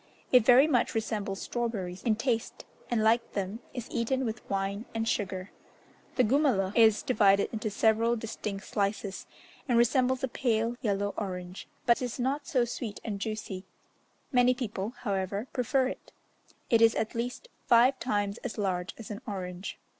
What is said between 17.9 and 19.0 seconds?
times as large